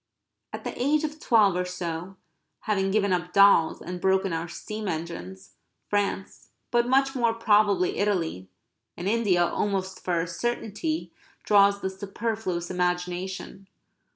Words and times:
At 0.51 0.63
the 0.63 0.73
age 0.81 1.03
of 1.03 1.19
twelve 1.19 1.55
or 1.55 1.63
so, 1.63 2.15
having 2.61 2.89
given 2.89 3.13
up 3.13 3.33
dolls 3.33 3.83
and 3.83 4.01
broken 4.01 4.33
our 4.33 4.47
steam 4.47 4.87
engines, 4.87 5.51
France, 5.91 6.49
but 6.71 6.87
much 6.87 7.13
more 7.13 7.35
probably 7.35 7.99
Italy, 7.99 8.49
and 8.97 9.07
India 9.07 9.45
almost 9.45 10.03
for 10.03 10.19
a 10.19 10.25
certainty, 10.27 11.13
draws 11.43 11.81
the 11.81 11.89
superfluous 11.91 12.71
imagination. 12.71 13.67